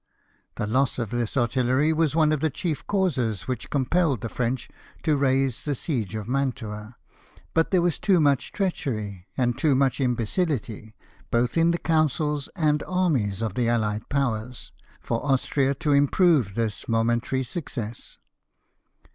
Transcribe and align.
The 0.55 0.65
loss 0.65 0.97
of 0.97 1.11
this 1.11 1.37
artillery 1.37 1.93
was 1.93 2.15
one 2.15 2.31
of 2.31 2.39
the 2.39 2.49
chief 2.49 2.87
causes 2.87 3.47
which 3.47 3.69
compelled 3.69 4.21
the 4.21 4.29
French 4.29 4.67
to 5.03 5.15
raise 5.15 5.61
the 5.61 5.75
siege 5.75 6.15
of 6.15 6.27
Mantua; 6.27 6.95
but 7.53 7.69
there 7.69 7.83
was 7.83 7.99
too 7.99 8.19
much 8.19 8.51
treachery 8.51 9.27
and 9.37 9.55
too 9.55 9.75
much 9.75 10.01
imbecility, 10.01 10.95
both 11.29 11.55
in 11.55 11.69
the 11.69 11.77
councils 11.77 12.49
and 12.55 12.81
armies 12.87 13.43
of 13.43 13.53
the 13.53 13.69
Allied 13.69 14.09
Powers, 14.09 14.71
for 14.99 15.23
Austria 15.23 15.75
to 15.75 15.91
improve 15.91 16.55
this 16.55 16.87
momentary 16.87 17.43
success. 17.43 18.17